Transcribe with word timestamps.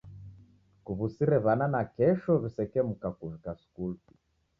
Kuw'usire 0.85 1.37
w'ana 1.45 1.65
nakesho 1.73 2.31
w'isekemuka 2.41 3.07
kuvika 3.17 3.49
skulu 3.61 3.99